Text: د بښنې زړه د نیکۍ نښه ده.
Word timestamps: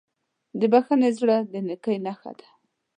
د 0.59 0.61
بښنې 0.71 1.09
زړه 1.19 1.37
د 1.51 1.53
نیکۍ 1.67 1.97
نښه 2.05 2.31
ده. 2.39 2.47